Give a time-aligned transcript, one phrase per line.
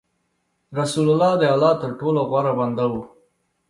[0.79, 2.93] رسول الله د الله تر ټولو غوره بنده و.